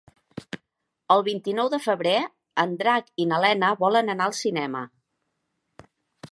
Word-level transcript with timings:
El 1.15 1.21
vint-i-nou 1.27 1.69
de 1.73 1.79
febrer 1.83 2.15
en 2.65 2.73
Drac 2.81 3.13
i 3.25 3.29
na 3.33 3.41
Lena 3.45 3.69
volen 3.87 4.13
anar 4.15 4.29
al 4.31 4.37
cinema. 4.41 4.85